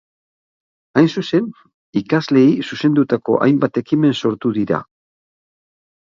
[0.99, 1.49] Hain zuzen,
[2.01, 4.81] ikasleei zuzendutako hainbat ekimen sortu dira.